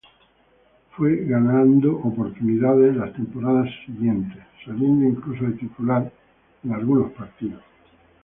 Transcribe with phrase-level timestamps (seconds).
[0.97, 6.11] Fue ganando oportunidades en las temporadas siguientes, saliendo incluso de titular
[6.63, 7.61] en algunos partidos.